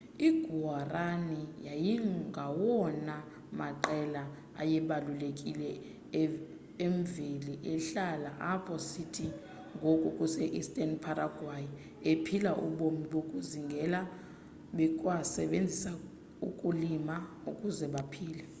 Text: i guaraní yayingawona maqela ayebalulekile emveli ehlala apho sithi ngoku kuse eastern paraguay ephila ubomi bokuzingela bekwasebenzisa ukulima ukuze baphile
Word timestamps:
i 0.27 0.29
guaraní 0.47 1.41
yayingawona 1.67 3.15
maqela 3.59 4.23
ayebalulekile 4.61 5.69
emveli 6.85 7.53
ehlala 7.73 8.29
apho 8.53 8.75
sithi 8.89 9.27
ngoku 9.79 10.09
kuse 10.17 10.43
eastern 10.57 10.91
paraguay 11.05 11.65
ephila 12.11 12.51
ubomi 12.67 13.03
bokuzingela 13.13 13.99
bekwasebenzisa 14.77 15.91
ukulima 16.47 17.15
ukuze 17.49 17.85
baphile 17.95 18.43